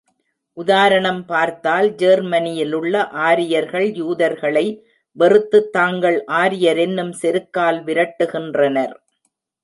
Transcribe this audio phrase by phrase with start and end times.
[0.57, 4.65] உதாரணம் பார்த்தால், ஜெர்மனியிலுள்ள ஆரியர்கள் யூதர்களை
[5.17, 8.95] வெறுத்துத் தாங்கள் ஆரியரெனும் செருக்கால் விரட்டுகின்றனர்.